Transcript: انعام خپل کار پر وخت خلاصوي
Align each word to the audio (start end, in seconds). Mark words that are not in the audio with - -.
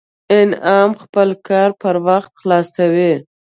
انعام 0.39 0.91
خپل 1.01 1.29
کار 1.47 1.69
پر 1.81 1.95
وخت 2.07 2.31
خلاصوي 2.41 3.13